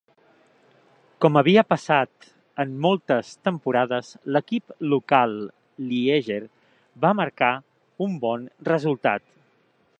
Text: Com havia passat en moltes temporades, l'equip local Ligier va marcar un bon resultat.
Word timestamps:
Com 1.25 1.35
havia 1.41 1.63
passat 1.73 2.29
en 2.63 2.71
moltes 2.85 3.35
temporades, 3.49 4.09
l'equip 4.37 4.75
local 4.95 5.37
Ligier 5.91 6.41
va 7.05 7.15
marcar 7.23 7.55
un 8.07 8.21
bon 8.29 8.53
resultat. 8.75 9.31